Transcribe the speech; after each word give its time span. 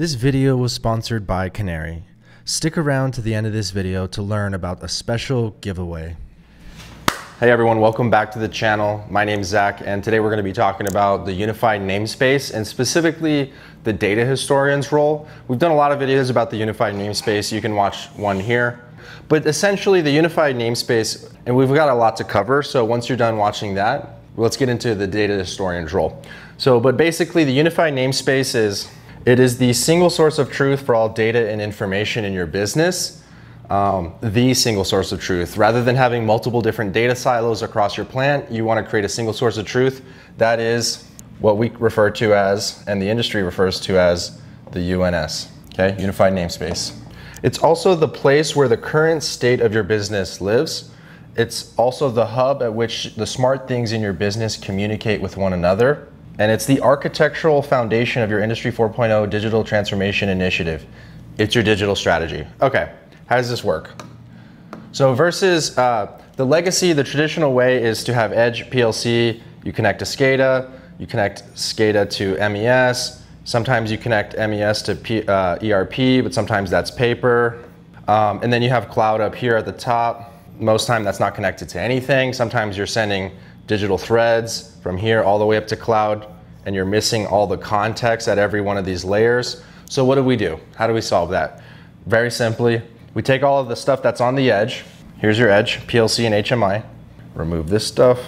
This 0.00 0.14
video 0.14 0.56
was 0.56 0.72
sponsored 0.72 1.26
by 1.26 1.50
Canary. 1.50 2.04
Stick 2.46 2.78
around 2.78 3.12
to 3.12 3.20
the 3.20 3.34
end 3.34 3.46
of 3.46 3.52
this 3.52 3.70
video 3.70 4.06
to 4.06 4.22
learn 4.22 4.54
about 4.54 4.82
a 4.82 4.88
special 4.88 5.50
giveaway. 5.60 6.16
Hey 7.38 7.50
everyone, 7.50 7.80
welcome 7.80 8.08
back 8.08 8.32
to 8.32 8.38
the 8.38 8.48
channel. 8.48 9.04
My 9.10 9.26
name 9.26 9.40
is 9.40 9.48
Zach 9.48 9.82
and 9.84 10.02
today 10.02 10.18
we're 10.18 10.30
going 10.30 10.38
to 10.38 10.42
be 10.42 10.54
talking 10.54 10.88
about 10.88 11.26
the 11.26 11.34
unified 11.34 11.82
namespace 11.82 12.54
and 12.54 12.66
specifically 12.66 13.52
the 13.84 13.92
data 13.92 14.24
historian's 14.24 14.90
role. 14.90 15.28
We've 15.48 15.58
done 15.58 15.70
a 15.70 15.76
lot 15.76 15.92
of 15.92 15.98
videos 15.98 16.30
about 16.30 16.48
the 16.48 16.56
unified 16.56 16.94
namespace. 16.94 17.52
You 17.52 17.60
can 17.60 17.74
watch 17.74 18.06
one 18.16 18.40
here. 18.40 18.82
But 19.28 19.44
essentially 19.44 20.00
the 20.00 20.12
unified 20.12 20.56
namespace, 20.56 21.30
and 21.44 21.54
we've 21.54 21.68
got 21.68 21.90
a 21.90 21.94
lot 21.94 22.16
to 22.16 22.24
cover, 22.24 22.62
so 22.62 22.86
once 22.86 23.10
you're 23.10 23.18
done 23.18 23.36
watching 23.36 23.74
that, 23.74 24.20
let's 24.38 24.56
get 24.56 24.70
into 24.70 24.94
the 24.94 25.06
data 25.06 25.34
historian's 25.34 25.92
role. 25.92 26.22
So, 26.56 26.80
but 26.80 26.96
basically 26.96 27.44
the 27.44 27.52
unified 27.52 27.92
namespace 27.92 28.54
is, 28.54 28.90
it 29.26 29.38
is 29.38 29.58
the 29.58 29.72
single 29.72 30.10
source 30.10 30.38
of 30.38 30.50
truth 30.50 30.82
for 30.82 30.94
all 30.94 31.08
data 31.08 31.50
and 31.50 31.60
information 31.60 32.24
in 32.24 32.32
your 32.32 32.46
business 32.46 33.20
um, 33.70 34.14
the 34.20 34.52
single 34.52 34.84
source 34.84 35.12
of 35.12 35.20
truth. 35.20 35.56
Rather 35.56 35.82
than 35.82 35.94
having 35.94 36.26
multiple 36.26 36.60
different 36.60 36.92
data 36.92 37.14
silos 37.14 37.62
across 37.62 37.96
your 37.96 38.04
plant, 38.04 38.50
you 38.50 38.64
want 38.64 38.84
to 38.84 38.88
create 38.88 39.04
a 39.04 39.08
single 39.08 39.32
source 39.32 39.56
of 39.56 39.64
truth. 39.64 40.02
That 40.38 40.58
is 40.58 41.06
what 41.38 41.56
we 41.56 41.70
refer 41.70 42.10
to 42.10 42.34
as, 42.34 42.84
and 42.88 43.00
the 43.00 43.08
industry 43.08 43.42
refers 43.42 43.80
to 43.80 43.98
as, 43.98 44.40
the 44.72 44.92
UNS, 44.94 45.48
okay, 45.72 45.96
Unified 46.00 46.32
Namespace. 46.32 46.96
It's 47.42 47.58
also 47.58 47.94
the 47.94 48.08
place 48.08 48.54
where 48.54 48.68
the 48.68 48.76
current 48.76 49.22
state 49.22 49.60
of 49.60 49.72
your 49.72 49.84
business 49.84 50.40
lives. 50.40 50.90
It's 51.36 51.72
also 51.76 52.10
the 52.10 52.26
hub 52.26 52.62
at 52.62 52.74
which 52.74 53.14
the 53.14 53.26
smart 53.26 53.66
things 53.68 53.92
in 53.92 54.00
your 54.00 54.12
business 54.12 54.56
communicate 54.56 55.20
with 55.20 55.36
one 55.36 55.52
another. 55.52 56.08
And 56.38 56.50
it's 56.50 56.66
the 56.66 56.80
architectural 56.80 57.62
foundation 57.62 58.22
of 58.22 58.30
your 58.30 58.40
Industry 58.40 58.72
4.0 58.72 59.28
digital 59.28 59.64
transformation 59.64 60.28
initiative. 60.28 60.86
It's 61.38 61.54
your 61.54 61.64
digital 61.64 61.94
strategy. 61.94 62.46
Okay, 62.60 62.92
how 63.26 63.36
does 63.36 63.48
this 63.50 63.64
work? 63.64 64.02
So 64.92 65.14
versus 65.14 65.76
uh, 65.78 66.20
the 66.36 66.44
legacy, 66.44 66.92
the 66.92 67.04
traditional 67.04 67.52
way 67.52 67.82
is 67.82 68.02
to 68.04 68.14
have 68.14 68.32
Edge 68.32 68.68
PLC, 68.70 69.40
you 69.64 69.72
connect 69.72 69.98
to 70.00 70.04
SCADA, 70.04 70.70
you 70.98 71.06
connect 71.06 71.44
SCADA 71.54 72.10
to 72.10 72.48
MES, 72.48 73.22
sometimes 73.44 73.90
you 73.90 73.98
connect 73.98 74.36
MES 74.36 74.82
to 74.82 74.94
P, 74.94 75.22
uh, 75.26 75.58
ERP, 75.62 76.24
but 76.24 76.34
sometimes 76.34 76.70
that's 76.70 76.90
paper. 76.90 77.64
Um, 78.08 78.40
and 78.42 78.52
then 78.52 78.62
you 78.62 78.70
have 78.70 78.88
cloud 78.88 79.20
up 79.20 79.34
here 79.34 79.56
at 79.56 79.66
the 79.66 79.72
top. 79.72 80.34
Most 80.58 80.86
time 80.86 81.04
that's 81.04 81.20
not 81.20 81.34
connected 81.34 81.68
to 81.70 81.80
anything. 81.80 82.32
Sometimes 82.32 82.76
you're 82.76 82.86
sending 82.86 83.32
digital 83.70 83.96
threads 83.96 84.74
from 84.82 84.96
here 84.96 85.22
all 85.22 85.38
the 85.38 85.46
way 85.46 85.56
up 85.56 85.64
to 85.64 85.76
cloud 85.76 86.26
and 86.66 86.74
you're 86.74 86.84
missing 86.84 87.24
all 87.24 87.46
the 87.46 87.56
context 87.56 88.26
at 88.26 88.36
every 88.36 88.60
one 88.60 88.76
of 88.76 88.84
these 88.84 89.04
layers. 89.04 89.62
So 89.88 90.04
what 90.04 90.16
do 90.16 90.24
we 90.24 90.34
do? 90.34 90.58
How 90.74 90.88
do 90.88 90.92
we 90.92 91.00
solve 91.00 91.30
that? 91.30 91.62
Very 92.04 92.32
simply, 92.32 92.82
we 93.14 93.22
take 93.22 93.44
all 93.44 93.60
of 93.60 93.68
the 93.68 93.76
stuff 93.76 94.02
that's 94.02 94.20
on 94.20 94.34
the 94.34 94.50
edge. 94.50 94.82
Here's 95.18 95.38
your 95.38 95.48
edge, 95.48 95.86
PLC 95.86 96.26
and 96.26 96.44
HMI. 96.44 96.84
Remove 97.36 97.68
this 97.68 97.86
stuff. 97.86 98.18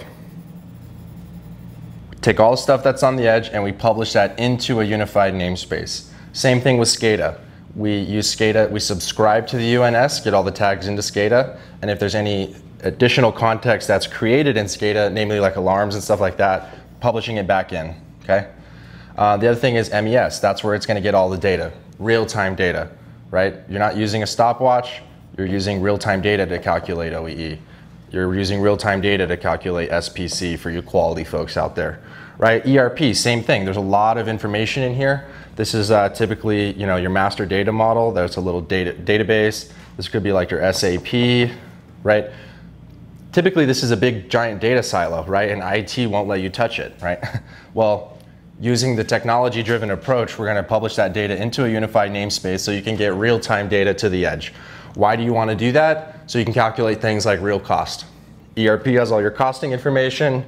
Take 2.21 2.39
all 2.39 2.51
the 2.51 2.57
stuff 2.57 2.81
that's 2.81 3.03
on 3.03 3.17
the 3.17 3.27
edge 3.27 3.49
and 3.49 3.65
we 3.65 3.73
publish 3.73 4.13
that 4.13 4.39
into 4.39 4.79
a 4.79 4.85
unified 4.85 5.33
namespace. 5.33 6.07
Same 6.31 6.61
thing 6.61 6.77
with 6.77 6.87
SCADA. 6.87 7.37
We 7.75 7.97
use 7.97 8.33
SCADA, 8.33 8.71
we 8.71 8.79
subscribe 8.79 9.47
to 9.47 9.57
the 9.57 9.75
UNS, 9.75 10.21
get 10.21 10.33
all 10.33 10.43
the 10.43 10.51
tags 10.51 10.87
into 10.87 11.01
SCADA, 11.01 11.59
and 11.81 11.91
if 11.91 11.99
there's 11.99 12.15
any 12.15 12.55
additional 12.83 13.31
context 13.31 13.87
that's 13.87 14.07
created 14.07 14.57
in 14.57 14.65
SCADA, 14.65 15.11
namely 15.11 15.39
like 15.39 15.55
alarms 15.55 15.95
and 15.95 16.03
stuff 16.03 16.19
like 16.19 16.37
that, 16.37 16.75
publishing 16.99 17.37
it 17.37 17.47
back 17.47 17.73
in, 17.73 17.95
okay? 18.23 18.49
Uh, 19.17 19.37
the 19.37 19.47
other 19.47 19.59
thing 19.59 19.75
is 19.75 19.91
MES, 19.91 20.39
that's 20.39 20.63
where 20.63 20.75
it's 20.75 20.85
gonna 20.85 21.01
get 21.01 21.13
all 21.13 21.29
the 21.29 21.37
data, 21.37 21.71
real-time 21.99 22.55
data 22.55 22.89
right? 23.33 23.55
You're 23.67 23.79
not 23.79 23.97
using 23.97 24.21
a 24.21 24.27
stopwatch, 24.27 25.01
you're 25.35 25.47
using 25.47 25.81
real-time 25.81 26.21
data 26.21 26.45
to 26.45 26.59
calculate 26.59 27.13
OEE. 27.13 27.57
You're 28.11 28.35
using 28.35 28.61
real-time 28.61 29.01
data 29.01 29.25
to 29.25 29.37
calculate 29.37 29.89
SPC 29.89 30.59
for 30.59 30.69
you 30.69 30.83
quality 30.83 31.23
folks 31.23 31.57
out 31.57 31.75
there, 31.75 31.99
right? 32.37 32.63
ERP, 32.63 33.15
same 33.15 33.41
thing. 33.41 33.65
There's 33.65 33.77
a 33.77 33.81
lot 33.81 34.19
of 34.19 34.27
information 34.27 34.83
in 34.83 34.93
here. 34.93 35.27
This 35.55 35.73
is 35.73 35.89
uh, 35.89 36.09
typically, 36.09 36.73
you 36.73 36.85
know, 36.85 36.95
your 36.95 37.09
master 37.09 37.47
data 37.47 37.71
model. 37.71 38.11
There's 38.11 38.37
a 38.37 38.41
little 38.41 38.61
data 38.61 38.93
database. 38.93 39.71
This 39.97 40.07
could 40.07 40.21
be 40.21 40.31
like 40.31 40.51
your 40.51 40.71
SAP, 40.71 41.49
right? 42.03 42.29
Typically, 43.33 43.65
this 43.65 43.83
is 43.83 43.91
a 43.91 43.97
big 43.97 44.29
giant 44.29 44.61
data 44.61 44.81
silo, 44.81 45.25
right? 45.25 45.49
And 45.49 45.61
IT 45.61 46.07
won't 46.07 46.27
let 46.29 46.39
you 46.39 46.49
touch 46.49 46.79
it, 46.79 46.93
right? 47.01 47.21
well, 47.73 48.13
Using 48.63 48.95
the 48.95 49.03
technology 49.03 49.63
driven 49.63 49.91
approach, 49.91 50.37
we're 50.37 50.45
going 50.45 50.57
to 50.57 50.63
publish 50.63 50.95
that 50.95 51.11
data 51.11 51.35
into 51.35 51.65
a 51.65 51.69
unified 51.69 52.11
namespace 52.11 52.59
so 52.59 52.71
you 52.71 52.81
can 52.81 52.95
get 52.95 53.13
real 53.15 53.39
time 53.39 53.67
data 53.67 53.93
to 53.95 54.09
the 54.09 54.25
edge. 54.25 54.53
Why 54.93 55.15
do 55.15 55.23
you 55.23 55.33
want 55.33 55.49
to 55.49 55.55
do 55.55 55.71
that? 55.71 56.29
So 56.31 56.37
you 56.37 56.45
can 56.45 56.53
calculate 56.53 57.01
things 57.01 57.25
like 57.25 57.41
real 57.41 57.59
cost. 57.59 58.05
ERP 58.57 58.85
has 58.85 59.11
all 59.11 59.19
your 59.19 59.31
costing 59.31 59.71
information. 59.71 60.45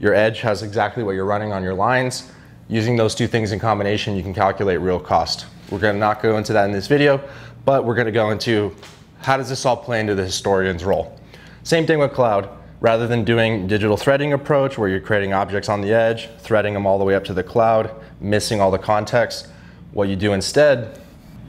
Your 0.00 0.14
edge 0.14 0.40
has 0.40 0.62
exactly 0.62 1.02
what 1.02 1.12
you're 1.12 1.26
running 1.26 1.52
on 1.52 1.64
your 1.64 1.74
lines. 1.74 2.30
Using 2.68 2.96
those 2.96 3.14
two 3.14 3.26
things 3.26 3.50
in 3.50 3.58
combination, 3.58 4.16
you 4.16 4.22
can 4.22 4.32
calculate 4.32 4.80
real 4.80 5.00
cost. 5.00 5.46
We're 5.70 5.80
going 5.80 5.96
to 5.96 6.00
not 6.00 6.22
go 6.22 6.38
into 6.38 6.52
that 6.52 6.64
in 6.64 6.72
this 6.72 6.86
video, 6.86 7.20
but 7.64 7.84
we're 7.84 7.96
going 7.96 8.06
to 8.06 8.12
go 8.12 8.30
into 8.30 8.74
how 9.20 9.36
does 9.36 9.48
this 9.48 9.66
all 9.66 9.76
play 9.76 10.00
into 10.00 10.14
the 10.14 10.24
historian's 10.24 10.84
role. 10.84 11.18
Same 11.64 11.86
thing 11.86 11.98
with 11.98 12.12
cloud. 12.12 12.48
Rather 12.80 13.06
than 13.06 13.22
doing 13.22 13.68
digital 13.68 13.96
threading 13.96 14.32
approach 14.32 14.76
where 14.76 14.88
you're 14.88 15.00
creating 15.00 15.32
objects 15.32 15.68
on 15.68 15.80
the 15.80 15.92
edge, 15.92 16.28
threading 16.38 16.74
them 16.74 16.84
all 16.84 16.98
the 16.98 17.04
way 17.04 17.14
up 17.14 17.22
to 17.24 17.32
the 17.32 17.42
cloud, 17.42 17.94
missing 18.20 18.60
all 18.60 18.72
the 18.72 18.78
context, 18.78 19.46
what 19.92 20.08
you 20.08 20.16
do 20.16 20.32
instead, 20.32 21.00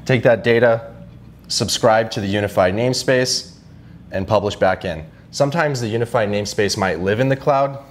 take 0.05 0.21
that 0.21 0.43
data, 0.43 0.93
subscribe 1.47 2.11
to 2.11 2.21
the 2.21 2.27
unified 2.27 2.75
namespace, 2.75 3.55
and 4.11 4.27
publish 4.27 4.55
back 4.55 4.85
in. 4.85 5.03
Sometimes 5.31 5.81
the 5.81 5.87
unified 5.87 6.29
namespace 6.29 6.77
might 6.77 6.99
live 6.99 7.19
in 7.19 7.29
the 7.29 7.35
cloud, 7.35 7.83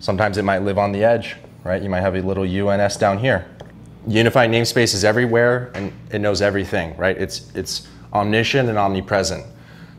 sometimes 0.00 0.38
it 0.38 0.42
might 0.42 0.62
live 0.62 0.78
on 0.78 0.90
the 0.90 1.04
edge, 1.04 1.36
right? 1.62 1.80
You 1.80 1.88
might 1.88 2.00
have 2.00 2.16
a 2.16 2.20
little 2.20 2.42
UNS 2.42 2.96
down 2.96 3.18
here. 3.18 3.46
Unified 4.08 4.50
namespace 4.50 4.92
is 4.92 5.04
everywhere 5.04 5.70
and 5.74 5.92
it 6.10 6.18
knows 6.20 6.42
everything, 6.42 6.96
right? 6.96 7.16
It's, 7.16 7.54
it's 7.54 7.86
omniscient 8.12 8.68
and 8.68 8.76
omnipresent. 8.76 9.46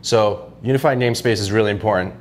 So 0.02 0.52
unified 0.62 0.98
namespace 0.98 1.40
is 1.40 1.52
really 1.52 1.70
important. 1.70 2.14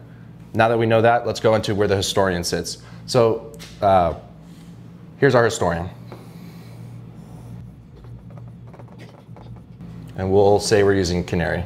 Now 0.54 0.68
that 0.70 0.78
we 0.78 0.86
know 0.86 1.02
that, 1.02 1.26
let's 1.28 1.40
go 1.40 1.56
into 1.56 1.76
where 1.76 1.88
the 1.88 1.96
historian 1.96 2.44
sits. 2.44 2.80
So 3.06 3.54
uh, 3.82 4.16
here's 5.18 5.36
our 5.36 5.46
historian. 5.46 5.90
And 10.16 10.32
we'll 10.32 10.60
say 10.60 10.82
we're 10.84 10.96
using 10.96 11.24
Canary. 11.24 11.64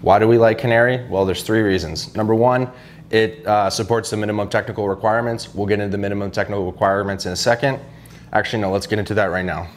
Why 0.00 0.18
do 0.18 0.26
we 0.26 0.38
like 0.38 0.58
Canary? 0.58 1.06
Well, 1.08 1.24
there's 1.24 1.42
three 1.42 1.60
reasons. 1.60 2.16
Number 2.16 2.34
one, 2.34 2.70
it 3.10 3.46
uh, 3.46 3.70
supports 3.70 4.10
the 4.10 4.16
minimum 4.16 4.48
technical 4.48 4.88
requirements. 4.88 5.54
We'll 5.54 5.66
get 5.66 5.78
into 5.78 5.92
the 5.92 5.98
minimum 5.98 6.30
technical 6.30 6.66
requirements 6.66 7.26
in 7.26 7.32
a 7.32 7.36
second. 7.36 7.78
Actually, 8.32 8.62
no, 8.62 8.70
let's 8.70 8.86
get 8.86 8.98
into 8.98 9.14
that 9.14 9.26
right 9.26 9.44
now. 9.44 9.68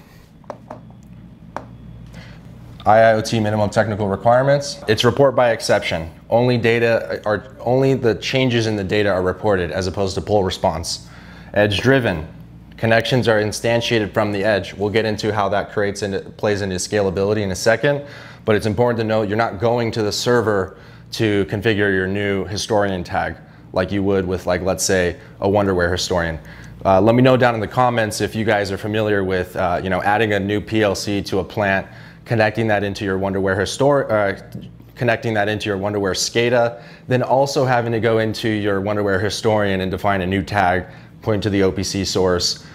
IIoT 2.85 3.41
minimum 3.41 3.69
technical 3.69 4.09
requirements. 4.09 4.81
It's 4.89 5.05
report 5.05 5.37
by 5.37 5.51
exception. 5.51 6.11
Only 6.29 6.57
data 6.57 7.21
are 7.25 7.55
only 7.61 7.93
the 7.93 8.15
changes 8.15 8.67
in 8.67 8.75
the 8.75 8.83
data 8.83 9.09
are 9.09 9.21
reported 9.21 9.71
as 9.71 9.87
opposed 9.87 10.15
to 10.15 10.21
poll 10.21 10.43
response. 10.43 11.07
Edge 11.53 11.79
driven. 11.79 12.27
Connections 12.75 13.29
are 13.29 13.39
instantiated 13.39 14.13
from 14.13 14.33
the 14.33 14.43
edge. 14.43 14.73
We'll 14.73 14.89
get 14.89 15.05
into 15.05 15.33
how 15.33 15.47
that 15.49 15.71
creates 15.71 16.01
and 16.01 16.35
plays 16.35 16.61
into 16.61 16.75
scalability 16.75 17.41
in 17.41 17.51
a 17.51 17.55
second, 17.55 18.05
but 18.43 18.57
it's 18.57 18.65
important 18.65 18.97
to 18.97 19.05
note 19.05 19.29
you're 19.29 19.37
not 19.37 19.61
going 19.61 19.89
to 19.91 20.03
the 20.03 20.11
server 20.11 20.77
to 21.13 21.45
configure 21.45 21.89
your 21.93 22.07
new 22.07 22.43
historian 22.43 23.01
tag 23.05 23.37
like 23.71 23.93
you 23.93 24.03
would 24.03 24.27
with 24.27 24.45
like 24.45 24.61
let's 24.61 24.83
say 24.83 25.17
a 25.39 25.47
Wonderware 25.47 25.89
historian. 25.89 26.37
Uh, 26.83 26.99
let 26.99 27.15
me 27.15 27.21
know 27.21 27.37
down 27.37 27.55
in 27.55 27.61
the 27.61 27.67
comments 27.67 28.19
if 28.19 28.35
you 28.35 28.43
guys 28.43 28.73
are 28.73 28.77
familiar 28.77 29.23
with 29.23 29.55
uh, 29.55 29.79
you 29.81 29.89
know 29.89 30.01
adding 30.01 30.33
a 30.33 30.39
new 30.39 30.59
PLC 30.59 31.25
to 31.25 31.39
a 31.39 31.43
plant 31.45 31.87
connecting 32.25 32.67
that 32.67 32.83
into 32.83 33.05
your 33.05 33.17
Wonderware 33.17 33.57
histor- 33.57 34.09
uh, 34.09 34.61
connecting 34.95 35.33
that 35.33 35.49
into 35.49 35.69
your 35.69 35.77
Wonderware 35.77 36.15
SCADA, 36.15 36.81
then 37.07 37.23
also 37.23 37.65
having 37.65 37.91
to 37.91 37.99
go 37.99 38.19
into 38.19 38.47
your 38.47 38.81
Wonderware 38.81 39.21
historian 39.21 39.81
and 39.81 39.91
define 39.91 40.21
a 40.21 40.27
new 40.27 40.43
tag, 40.43 40.85
point 41.21 41.41
to 41.43 41.49
the 41.49 41.61
OPC 41.61 42.05
source. 42.05 42.65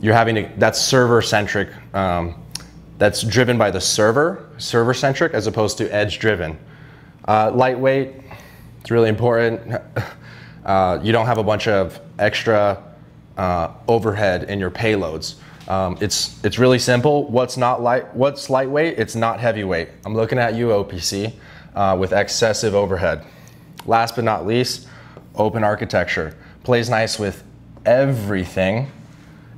You're 0.00 0.14
having 0.14 0.34
to, 0.36 0.50
that's 0.56 0.80
server 0.80 1.20
centric. 1.20 1.68
Um, 1.94 2.36
that's 2.98 3.22
driven 3.22 3.56
by 3.56 3.70
the 3.70 3.80
server, 3.80 4.50
server 4.58 4.92
centric, 4.92 5.32
as 5.32 5.46
opposed 5.46 5.78
to 5.78 5.88
edge 5.94 6.18
driven. 6.18 6.58
Uh, 7.26 7.50
lightweight, 7.54 8.14
it's 8.80 8.90
really 8.90 9.08
important. 9.08 9.80
Uh, 10.62 11.00
you 11.02 11.10
don't 11.10 11.24
have 11.24 11.38
a 11.38 11.42
bunch 11.42 11.66
of 11.68 11.98
extra 12.18 12.84
uh, 13.38 13.72
overhead 13.88 14.44
in 14.44 14.58
your 14.58 14.70
payloads. 14.70 15.36
Um, 15.70 15.96
it's, 16.00 16.44
it's 16.44 16.58
really 16.58 16.80
simple. 16.80 17.30
What's 17.30 17.56
not 17.56 17.80
light, 17.80 18.12
what's 18.16 18.50
lightweight? 18.50 18.98
It's 18.98 19.14
not 19.14 19.38
heavyweight. 19.38 19.88
I'm 20.04 20.16
looking 20.16 20.36
at 20.36 20.54
you, 20.56 20.68
OPC, 20.68 21.32
uh, 21.76 21.96
with 21.98 22.12
excessive 22.12 22.74
overhead. 22.74 23.24
Last 23.86 24.16
but 24.16 24.24
not 24.24 24.46
least, 24.46 24.88
open 25.36 25.62
architecture. 25.62 26.36
Plays 26.64 26.90
nice 26.90 27.20
with 27.20 27.44
everything 27.86 28.90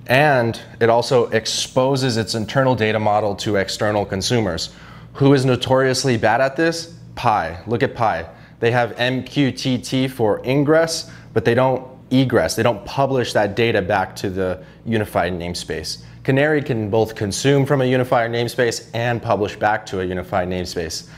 And 0.07 0.61
it 0.81 0.91
also 0.91 1.29
exposes 1.31 2.19
its 2.19 2.35
internal 2.35 2.75
data 2.75 2.99
model 2.99 3.35
to 3.37 3.57
external 3.57 4.05
consumers. 4.05 4.75
Who 5.15 5.33
is 5.33 5.47
notoriously 5.47 6.19
bad 6.19 6.41
at 6.43 6.57
this? 6.57 6.95
Pi. 7.15 7.63
Look 7.67 7.83
at 7.83 7.95
Pi. 7.95 8.27
They 8.61 8.71
have 8.73 8.95
MQTT 8.97 10.11
for 10.11 10.45
ingress, 10.45 11.11
but 11.33 11.45
they 11.45 11.55
don't 11.55 11.89
egress. 12.13 12.55
They 12.55 12.63
don't 12.63 12.85
publish 12.85 13.33
that 13.33 13.57
data 13.57 13.83
back 13.83 14.15
to 14.17 14.31
the 14.31 14.63
unified 14.85 15.33
namespace. 15.33 16.03
Canary 16.25 16.63
can 16.63 16.89
both 16.89 17.15
consume 17.17 17.67
from 17.67 17.81
a 17.81 17.85
unified 17.85 18.31
namespace 18.31 18.89
and 18.95 19.21
publish 19.21 19.57
back 19.57 19.85
to 19.87 20.01
a 20.01 20.05
unified 20.05 20.49
namespace. 20.49 21.09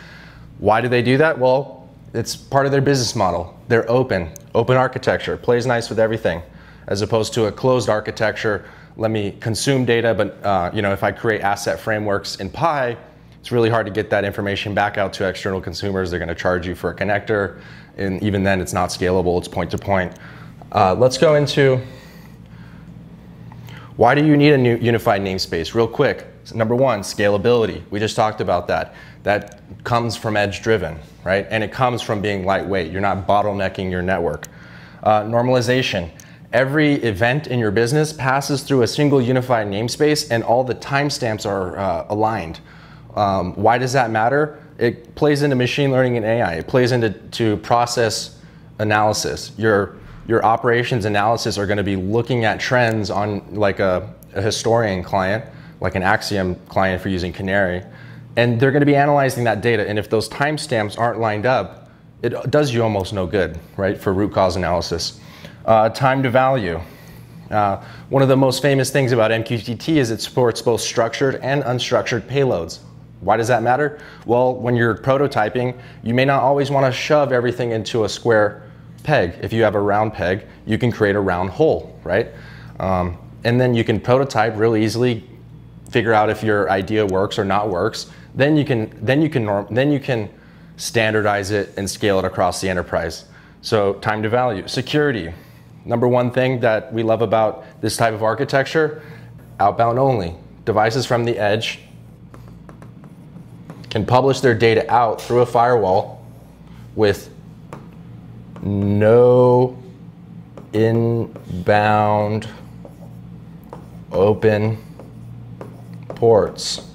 Why 0.59 0.81
do 0.81 0.89
they 0.89 1.03
do 1.03 1.19
that? 1.19 1.39
Well, 1.39 1.89
it's 2.15 2.37
part 2.37 2.65
of 2.65 2.73
their 2.73 2.81
business 2.81 3.15
model. 3.15 3.59
They're 3.69 3.91
open, 3.91 4.31
open 4.55 4.77
architecture, 4.77 5.37
plays 5.37 5.67
nice 5.67 5.91
with 5.91 5.99
everything, 5.99 6.43
as 6.87 7.03
opposed 7.03 7.35
to 7.35 7.47
a 7.47 7.53
closed 7.53 7.89
architecture. 7.89 8.65
Let 8.97 9.11
me 9.11 9.37
consume 9.41 9.85
data, 9.85 10.15
but 10.15 10.43
uh, 10.45 10.71
you 10.73 10.81
know, 10.81 10.93
if 10.93 11.03
I 11.03 11.11
create 11.11 11.41
asset 11.41 11.81
frameworks 11.81 12.37
in 12.37 12.49
Pi, 12.49 12.97
it's 13.41 13.53
really 13.53 13.69
hard 13.69 13.85
to 13.87 13.93
get 13.93 14.09
that 14.11 14.25
information 14.25 14.73
back 14.75 14.97
out 14.97 15.13
to 15.15 15.29
external 15.29 15.61
consumers. 15.61 16.11
They're 16.11 16.21
going 16.21 16.29
to 16.29 16.35
charge 16.35 16.67
you 16.67 16.75
for 16.75 16.91
a 16.91 16.95
connector, 16.95 17.61
and 17.99 18.23
even 18.23 18.43
then, 18.43 18.61
it's 18.61 18.73
not 18.73 18.91
scalable. 18.91 19.37
It's 19.39 19.49
point 19.49 19.71
to 19.73 19.79
point. 19.79 20.13
Uh, 20.75 20.93
let's 20.93 21.17
go 21.17 21.37
into 21.37 21.81
why 23.97 24.13
do 24.17 24.27
you 24.27 24.37
need 24.37 24.53
a 24.53 24.59
new 24.59 24.77
unified 24.77 25.21
namespace? 25.21 25.73
Real 25.73 25.87
quick. 25.87 26.27
Number 26.53 26.75
one, 26.75 27.01
scalability. 27.01 27.83
We 27.91 28.01
just 28.01 28.17
talked 28.17 28.41
about 28.41 28.67
that. 28.67 28.97
That 29.23 29.63
comes 29.85 30.17
from 30.17 30.37
edge 30.37 30.63
driven, 30.63 30.99
right? 31.23 31.47
And 31.49 31.63
it 31.63 31.71
comes 31.71 32.03
from 32.03 32.21
being 32.21 32.45
lightweight. 32.45 32.91
You're 32.91 33.01
not 33.01 33.25
bottlenecking 33.25 33.89
your 33.89 34.03
network. 34.03 34.49
Uh, 35.05 35.23
normalization. 35.23 36.11
Every 36.53 36.95
event 36.95 37.47
in 37.47 37.61
your 37.61 37.71
business 37.71 38.13
passes 38.13 38.65
through 38.65 38.83
a 38.83 38.87
single 38.89 39.23
unified 39.23 39.69
namespace 39.69 40.27
and 40.29 40.43
all 40.43 40.65
the 40.65 40.75
timestamps 40.75 41.47
are 41.47 41.79
uh, 41.79 42.07
aligned. 42.09 42.59
Um, 43.15 43.55
why 43.55 43.79
does 43.79 43.93
that 43.93 44.11
matter? 44.11 44.61
It 44.79 45.15
plays 45.15 45.43
into 45.43 45.55
machine 45.55 45.93
learning 45.93 46.17
and 46.17 46.27
AI. 46.27 46.55
It 46.55 46.67
plays 46.67 46.91
into 46.91 47.11
to 47.11 47.59
process 47.59 48.41
analysis. 48.81 49.53
Your 49.57 49.99
your 50.27 50.45
operations 50.45 51.05
analysis 51.05 51.59
are 51.59 51.67
going 51.67 51.77
to 51.77 51.85
be 51.85 51.97
looking 51.97 52.45
at 52.45 52.59
trends 52.61 53.11
on 53.11 53.55
like 53.55 53.79
a, 53.79 54.13
a 54.35 54.43
historian 54.43 55.03
client, 55.03 55.45
like 55.81 55.95
an 55.95 56.03
Axiom 56.03 56.55
client 56.67 57.03
for 57.03 57.09
using 57.09 57.33
Canary, 57.33 57.83
and 58.37 58.59
they're 58.59 58.73
going 58.73 58.81
to 58.81 58.87
be 58.87 58.97
analyzing 58.97 59.45
that 59.45 59.61
data. 59.61 59.89
And 59.89 59.99
if 59.99 60.09
those 60.09 60.29
timestamps 60.29 60.99
aren't 60.99 61.21
lined 61.21 61.47
up, 61.47 61.91
it 62.23 62.51
does 62.51 62.73
you 62.73 62.83
almost 62.83 63.13
no 63.13 63.27
good, 63.27 63.59
right, 63.77 64.01
for 64.01 64.15
root 64.15 64.33
cause 64.33 64.57
analysis. 64.57 65.21
Uh, 65.67 65.91
time 65.91 66.23
to 66.23 66.31
value. 66.31 66.81
Uh, 67.51 67.85
one 68.09 68.23
of 68.23 68.29
the 68.29 68.37
most 68.37 68.63
famous 68.63 68.91
things 68.91 69.13
about 69.13 69.31
MQTT 69.31 69.97
is 69.97 70.11
it 70.11 70.21
supports 70.21 70.63
both 70.63 70.81
structured 70.81 71.37
and 71.37 71.63
unstructured 71.65 72.23
payloads. 72.23 72.81
Why 73.21 73.37
does 73.37 73.49
that 73.49 73.63
matter? 73.63 74.01
Well, 74.27 74.55
when 74.55 74.75
you're 74.75 74.97
prototyping, 74.97 75.79
you 76.03 76.15
may 76.15 76.25
not 76.25 76.43
always 76.43 76.71
want 76.71 76.87
to 76.87 76.93
shove 76.93 77.33
everything 77.33 77.73
into 77.73 78.05
a 78.05 78.09
square 78.09 78.64
peg. 79.05 79.39
If 79.41 79.53
you 79.53 79.63
have 79.63 79.77
a 79.77 79.81
round 79.81 80.13
peg, 80.13 80.47
you 80.67 80.79
can 80.79 80.91
create 80.91 81.15
a 81.15 81.21
round 81.21 81.51
hole, 81.51 81.97
right? 82.03 82.29
Um, 82.81 83.17
and 83.45 83.61
then 83.61 83.75
you 83.75 83.85
can 83.85 84.01
prototype 84.01 84.57
really 84.57 84.85
easily, 84.85 85.23
figure 85.91 86.13
out 86.13 86.31
if 86.31 86.43
your 86.43 86.69
idea 86.71 87.07
works 87.07 87.39
or 87.39 87.45
not 87.45 87.69
works. 87.69 88.11
Then 88.35 88.57
you 88.57 88.65
can 88.65 88.91
then 89.05 89.23
you 89.23 89.29
can 89.29 89.45
norm, 89.45 89.69
then 89.71 89.93
you 89.93 90.01
can 90.01 90.29
standardize 90.77 91.53
it 91.53 91.73
and 91.77 91.89
scale 91.89 92.19
it 92.19 92.25
across 92.25 92.61
the 92.61 92.69
enterprise. 92.69 93.27
So 93.63 93.95
time 93.95 94.23
to 94.25 94.29
value, 94.29 94.67
security. 94.67 95.33
Number 95.85 96.09
one 96.09 96.31
thing 96.31 96.61
that 96.61 96.93
we 96.93 97.03
love 97.03 97.23
about 97.23 97.65
this 97.81 97.97
type 97.97 98.15
of 98.15 98.23
architecture, 98.23 99.03
outbound 99.61 99.99
only. 99.99 100.35
Devices 100.65 101.07
from 101.07 101.25
the 101.25 101.39
edge 101.39 101.81
can 103.91 104.05
publish 104.05 104.41
their 104.41 104.55
data 104.55 104.91
out 104.93 105.21
through 105.21 105.41
a 105.41 105.47
firewall 105.47 106.27
with 106.97 107.34
no 108.65 109.77
inbound 110.73 112.49
open 114.11 114.79
ports. 116.09 116.89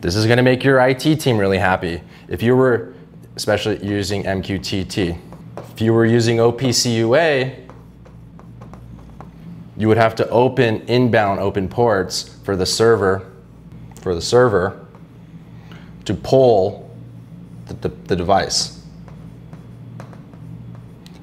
This 0.00 0.16
is 0.16 0.26
going 0.26 0.36
to 0.36 0.42
make 0.42 0.62
your 0.62 0.78
IT 0.86 1.20
team 1.20 1.38
really 1.38 1.58
happy. 1.58 2.02
If 2.28 2.42
you 2.42 2.54
were, 2.56 2.94
especially 3.36 3.84
using 3.84 4.24
MQTT, 4.24 5.18
if 5.72 5.80
you 5.80 5.94
were 5.94 6.04
using 6.04 6.36
OPC 6.36 6.94
you 9.76 9.88
would 9.88 9.96
have 9.96 10.14
to 10.16 10.28
open 10.28 10.82
inbound 10.82 11.40
open 11.40 11.68
ports 11.68 12.36
for 12.44 12.54
the 12.54 12.66
server, 12.66 13.32
for 14.02 14.14
the 14.14 14.20
server 14.20 14.86
to 16.04 16.14
pull 16.14 16.94
the, 17.66 17.74
the, 17.74 17.88
the 17.88 18.14
device 18.14 18.83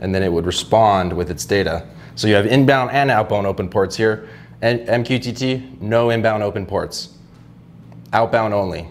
and 0.01 0.13
then 0.13 0.23
it 0.23 0.31
would 0.31 0.45
respond 0.45 1.13
with 1.13 1.31
its 1.31 1.45
data. 1.45 1.87
So 2.15 2.27
you 2.27 2.35
have 2.35 2.45
inbound 2.45 2.91
and 2.91 3.09
outbound 3.09 3.47
open 3.47 3.69
ports 3.69 3.95
here. 3.95 4.27
And 4.61 4.81
MQTT, 4.81 5.81
no 5.81 6.09
inbound 6.11 6.43
open 6.43 6.65
ports, 6.65 7.17
outbound 8.13 8.53
only. 8.53 8.87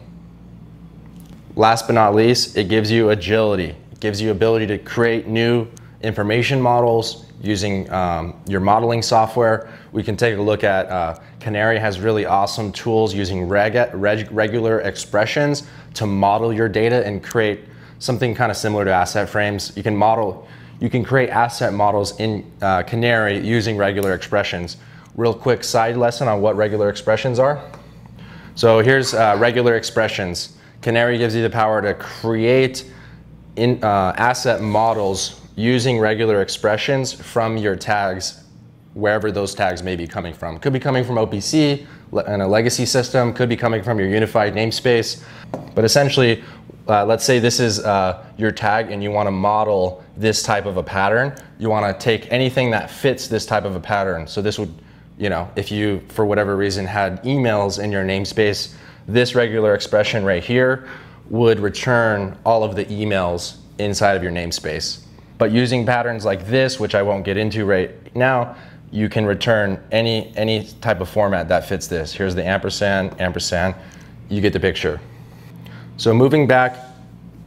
Last 1.55 1.87
but 1.87 1.93
not 1.93 2.15
least, 2.15 2.57
it 2.57 2.69
gives 2.69 2.91
you 2.91 3.11
agility. 3.11 3.77
It 3.93 4.01
gives 4.01 4.21
you 4.21 4.31
ability 4.31 4.67
to 4.69 4.79
create 4.79 5.27
new 5.27 5.69
information 6.03 6.61
models 6.61 7.27
using 7.43 7.91
um, 7.91 8.41
your 8.47 8.61
modeling 8.61 9.03
software. 9.03 9.71
We 9.93 10.03
can 10.03 10.17
take 10.17 10.37
a 10.37 10.43
look 10.43 10.65
at 10.65 10.89
uh, 10.89 11.19
Canary 11.41 11.79
has 11.79 12.01
really 12.01 12.27
awesome 12.27 12.71
tools 12.73 13.15
using 13.15 13.49
reg 13.49 13.75
reg 13.95 14.29
regular 14.31 14.81
expressions 14.81 15.67
to 15.95 16.07
model 16.07 16.53
your 16.53 16.69
data 16.69 17.05
and 17.07 17.23
create 17.23 17.61
something 17.99 18.35
kind 18.35 18.51
of 18.51 18.57
similar 18.57 18.85
to 18.85 18.91
asset 18.91 19.29
frames. 19.29 19.73
You 19.77 19.83
can 19.83 19.97
model 19.97 20.49
you 20.81 20.89
can 20.89 21.05
create 21.05 21.29
asset 21.29 21.73
models 21.73 22.19
in 22.19 22.51
uh, 22.63 22.83
Canary 22.83 23.39
using 23.39 23.77
regular 23.77 24.15
expressions. 24.15 24.79
Real 25.15 25.35
quick 25.35 25.63
side 25.63 25.97
lesson 25.97 26.27
on 26.27 26.41
what 26.41 26.57
regular 26.57 26.89
expressions 26.89 27.39
are. 27.39 27.63
So 28.55 28.81
here's 28.81 29.15
uh, 29.15 29.37
regular 29.39 29.77
expressions. 29.77 30.57
Canary 30.81 31.19
gives 31.19 31.35
you 31.35 31.43
the 31.43 31.51
power 31.51 31.83
to 31.83 31.95
create 31.95 32.91
in, 33.57 33.83
uh, 33.85 34.15
asset 34.17 34.63
models 34.63 35.41
using 35.55 35.99
regular 35.99 36.41
expressions 36.41 37.13
from 37.13 37.59
your 37.59 37.77
tags, 37.77 38.45
wherever 38.95 39.31
those 39.31 39.55
tags 39.55 39.83
may 39.83 39.97
be 39.97 40.07
coming 40.07 40.33
from. 40.33 40.59
Could 40.59 40.73
be 40.73 40.81
coming 40.81 41.05
from 41.05 41.17
OPC 41.17 41.87
and 42.27 42.43
a 42.43 42.47
legacy 42.47 42.87
system, 42.87 43.35
could 43.35 43.49
be 43.49 43.57
coming 43.57 43.83
from 43.83 43.99
your 43.99 44.09
unified 44.09 44.55
namespace. 44.55 45.23
But 45.75 45.85
essentially, 45.85 46.43
uh, 46.91 47.05
let's 47.05 47.25
say 47.25 47.39
this 47.39 47.61
is 47.61 47.79
uh, 47.81 48.25
your 48.37 48.51
tag 48.51 48.91
and 48.91 49.01
you 49.01 49.13
want 49.13 49.29
to 49.29 49.31
model 49.31 50.03
this 50.17 50.43
type 50.43 50.67
of 50.67 50.77
a 50.77 50.83
pattern. 50.83 51.33
You 51.59 51.71
want 51.71 51.87
to 51.87 52.05
take 52.05 52.31
anything 52.33 52.73
that 52.73 52.91
fits 52.91 53.29
this 53.29 53.47
type 53.47 53.65
of 53.65 53.77
a 53.77 53.81
pattern. 53.81 54.27
So 54.27 54.43
this 54.43 54.59
would, 54.59 54.75
you 55.17 55.31
know, 55.31 55.49
if 55.55 55.71
you, 55.71 56.03
for 56.09 56.25
whatever 56.25 56.57
reason, 56.57 56.85
had 56.85 57.23
emails 57.23 57.83
in 57.83 57.93
your 57.93 58.05
namespace, 58.05 58.75
this 59.07 59.37
regular 59.37 59.75
expression 59.75 60.25
right 60.25 60.43
here 60.43 60.89
would 61.29 61.61
return 61.61 62.37
all 62.45 62.65
of 62.65 62.75
the 62.75 62.85
emails 62.87 63.59
inside 63.79 64.17
of 64.17 64.23
your 64.23 64.33
namespace. 64.33 65.05
But 65.39 65.53
using 65.53 65.87
patterns 65.87 66.25
like 66.25 66.47
this, 66.49 66.81
which 66.81 66.97
I 66.97 67.03
won't 67.03 67.25
get 67.25 67.37
into 67.37 67.65
right 67.67 67.95
now, 68.17 68.57
you 68.91 69.09
can 69.09 69.25
return 69.25 69.81
any, 69.93 70.37
any 70.37 70.67
type 70.81 71.01
of 71.01 71.09
format 71.09 71.47
that 71.49 71.69
fits 71.69 71.87
this. 71.87 72.13
Here's 72.13 72.35
the 72.35 72.45
ampersand, 72.45 73.21
ampersand. 73.21 73.77
You 74.29 74.41
get 74.41 74.53
the 74.53 74.61
picture. 74.61 75.01
So 76.01 76.15
moving 76.15 76.47
back, 76.47 76.79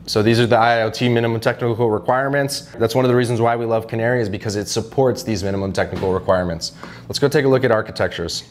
so 0.06 0.22
these 0.22 0.40
are 0.40 0.46
the 0.46 0.58
IoT 0.58 1.12
minimum 1.12 1.40
technical 1.40 1.90
requirements. 1.90 2.68
That's 2.78 2.94
one 2.94 3.04
of 3.04 3.10
the 3.10 3.16
reasons 3.16 3.42
why 3.42 3.56
we 3.56 3.66
love 3.66 3.88
Canary 3.88 4.22
is 4.22 4.30
because 4.30 4.56
it 4.56 4.68
supports 4.68 5.24
these 5.24 5.44
minimum 5.44 5.74
technical 5.74 6.14
requirements. 6.14 6.74
Let's 7.08 7.18
go 7.18 7.28
take 7.28 7.46
a 7.46 7.48
look 7.48 7.64
at 7.64 7.72
architectures. 7.72 8.44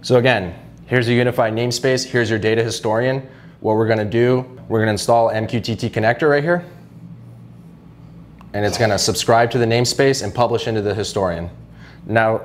So 0.00 0.16
again, 0.16 0.54
here's 0.86 1.08
a 1.08 1.12
unified 1.12 1.52
namespace. 1.52 2.06
Here's 2.06 2.30
your 2.30 2.38
data 2.38 2.64
historian. 2.64 3.28
What 3.60 3.76
we're 3.76 3.86
gonna 3.86 4.06
do, 4.06 4.58
we're 4.66 4.78
gonna 4.78 4.92
install 4.92 5.28
MQTT 5.28 5.90
connector 5.90 6.30
right 6.30 6.42
here. 6.42 6.64
And 8.54 8.64
it's 8.64 8.78
gonna 8.78 8.98
subscribe 8.98 9.50
to 9.50 9.58
the 9.58 9.66
namespace 9.66 10.24
and 10.24 10.34
publish 10.34 10.68
into 10.68 10.80
the 10.80 10.94
historian. 10.94 11.50
Now, 12.06 12.40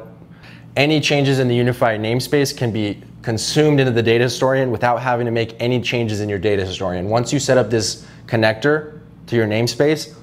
any 0.75 0.99
changes 0.99 1.39
in 1.39 1.47
the 1.47 1.55
unified 1.55 2.01
namespace 2.01 2.55
can 2.55 2.73
be 2.73 3.01
consumed 3.27 3.77
into 3.81 3.91
the 3.91 4.01
data 4.01 4.23
historian 4.23 4.71
without 4.71 5.01
having 5.01 5.25
to 5.25 5.31
make 5.33 5.53
any 5.59 5.81
changes 5.81 6.21
in 6.21 6.29
your 6.29 6.39
data 6.39 6.65
historian. 6.65 7.09
Once 7.09 7.33
you 7.33 7.39
set 7.39 7.57
up 7.57 7.69
this 7.69 8.07
connector 8.25 9.01
to 9.25 9.35
your 9.35 9.45
namespace, 9.45 10.15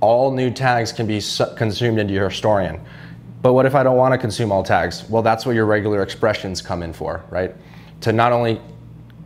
all 0.00 0.30
new 0.30 0.50
tags 0.50 0.90
can 0.90 1.06
be 1.06 1.20
consumed 1.54 1.98
into 1.98 2.14
your 2.14 2.30
historian. 2.30 2.80
But 3.42 3.52
what 3.52 3.66
if 3.66 3.74
I 3.74 3.82
don't 3.82 3.98
want 3.98 4.12
to 4.14 4.18
consume 4.18 4.50
all 4.50 4.62
tags? 4.62 5.06
Well, 5.10 5.20
that's 5.20 5.44
what 5.44 5.54
your 5.54 5.66
regular 5.66 6.02
expressions 6.02 6.62
come 6.62 6.82
in 6.82 6.94
for, 6.94 7.26
right? 7.28 7.54
To 8.00 8.12
not 8.14 8.32
only 8.32 8.58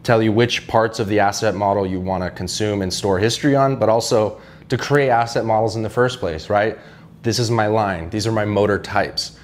tell 0.02 0.20
you 0.20 0.32
which 0.32 0.66
parts 0.66 0.99
of 0.99 1.06
the 1.06 1.20
asset 1.20 1.54
model 1.54 1.87
you 1.87 2.00
want 2.00 2.25
to 2.25 2.30
consume 2.30 2.82
and 2.82 2.92
store 2.92 3.20
history 3.20 3.54
on, 3.54 3.76
but 3.76 3.88
also 3.88 4.40
to 4.70 4.76
create 4.76 5.10
asset 5.10 5.44
models 5.44 5.76
in 5.76 5.84
the 5.84 5.90
first 5.90 6.18
place, 6.18 6.50
right? 6.50 6.76
This 7.22 7.38
is 7.38 7.49
my 7.49 7.68
line. 7.68 8.10
These 8.10 8.26
are 8.26 8.32
my 8.32 8.44
motor 8.44 8.80
types. 8.80 9.38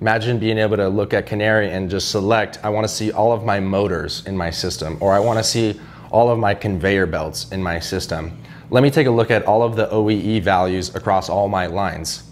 Imagine 0.00 0.38
being 0.38 0.58
able 0.58 0.76
to 0.76 0.88
look 0.88 1.14
at 1.14 1.26
Canary 1.26 1.70
and 1.70 1.88
just 1.88 2.10
select, 2.10 2.58
I 2.64 2.70
want 2.70 2.84
to 2.84 2.92
see 2.92 3.12
all 3.12 3.32
of 3.32 3.44
my 3.44 3.60
motors 3.60 4.26
in 4.26 4.36
my 4.36 4.50
system, 4.50 4.98
or 5.00 5.12
I 5.12 5.20
want 5.20 5.38
to 5.38 5.44
see 5.44 5.80
all 6.10 6.30
of 6.30 6.38
my 6.38 6.54
conveyor 6.54 7.06
belts 7.06 7.50
in 7.52 7.62
my 7.62 7.78
system. 7.78 8.36
Let 8.70 8.82
me 8.82 8.90
take 8.90 9.06
a 9.06 9.10
look 9.10 9.30
at 9.30 9.44
all 9.44 9.62
of 9.62 9.76
the 9.76 9.86
OEE 9.88 10.42
values 10.42 10.94
across 10.94 11.28
all 11.28 11.48
my 11.48 11.66
lines. 11.66 12.24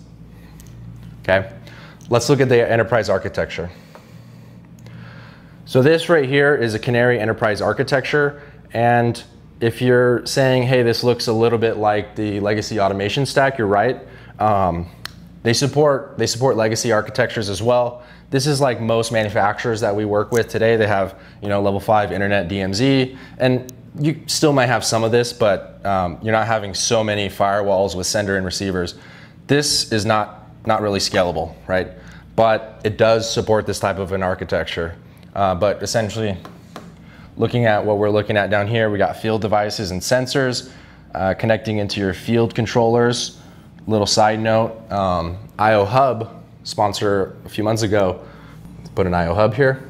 Okay, 1.23 1.53
let's 2.09 2.29
look 2.29 2.41
at 2.41 2.49
the 2.49 2.69
enterprise 2.69 3.09
architecture. 3.09 3.71
So 5.65 5.83
this 5.83 6.09
right 6.09 6.29
here 6.29 6.57
is 6.57 6.75
a 6.75 6.79
Canary 6.79 7.21
enterprise 7.21 7.61
architecture, 7.61 8.43
and 8.73 9.23
if 9.61 9.83
you're 9.83 10.25
saying, 10.27 10.65
hey, 10.65 10.83
this 10.83 11.05
looks 11.05 11.29
a 11.29 11.33
little 11.33 11.59
bit 11.59 11.77
like 11.77 12.17
the 12.17 12.41
legacy 12.41 12.81
automation 12.81 13.27
stack, 13.27 13.59
you're 13.59 13.67
right. 13.67 14.01
Um, 14.39 14.89
they 15.43 15.53
support, 15.53 16.19
they 16.19 16.27
support 16.27 16.57
legacy 16.57 16.93
architectures 16.93 17.49
as 17.49 17.63
well. 17.63 18.03
This 18.31 18.47
is 18.47 18.61
like 18.61 18.81
most 18.81 19.11
manufacturers 19.11 19.81
that 19.81 19.95
we 19.95 20.05
work 20.05 20.33
with 20.33 20.49
today. 20.49 20.77
They 20.77 20.87
have 20.87 21.19
you 21.43 21.49
know, 21.49 21.63
level 21.63 21.81
five 21.81 22.13
internet 22.13 22.49
DMZ, 22.49 23.17
and 23.39 23.73
you 23.99 24.23
still 24.27 24.53
might 24.53 24.67
have 24.67 24.85
some 24.85 25.03
of 25.03 25.13
this, 25.13 25.33
but 25.33 25.85
um, 25.85 26.19
you're 26.23 26.33
not 26.33 26.47
having 26.47 26.75
so 26.75 27.03
many 27.03 27.29
firewalls 27.29 27.97
with 27.97 28.07
sender 28.07 28.37
and 28.37 28.45
receivers. 28.45 28.95
This 29.47 29.91
is 29.93 30.05
not, 30.07 30.49
not 30.67 30.83
really 30.83 31.01
scalable, 31.01 31.55
right? 31.67 31.89
But 32.37 32.81
it 32.85 32.97
does 32.97 33.31
support 33.31 33.67
this 33.67 33.81
type 33.81 33.99
of 33.99 34.13
an 34.13 34.23
architecture. 34.23 34.97
Uh, 35.35 35.55
but 35.55 35.83
essentially, 35.83 36.37
looking 37.37 37.65
at 37.65 37.85
what 37.85 37.99
we're 37.99 38.11
looking 38.11 38.37
at 38.37 38.51
down 38.51 38.69
here, 38.69 38.91
we 38.91 38.99
got 38.99 39.17
field 39.17 39.41
devices 39.41 39.91
and 39.91 40.01
sensors 40.01 40.71
uh, 41.15 41.35
connecting 41.35 41.79
into 41.79 41.99
your 42.01 42.15
field 42.15 42.55
controllers. 42.55 43.41
Little 43.87 44.07
side 44.07 44.41
note, 44.41 44.91
um, 44.91 45.39
IO 45.59 45.85
Hub, 45.85 46.43
sponsor 46.65 47.37
a 47.45 47.49
few 47.49 47.65
months 47.65 47.83
ago, 47.83 48.25
put 48.95 49.07
an 49.07 49.15
IO 49.15 49.35
Hub 49.35 49.55
here. 49.55 49.89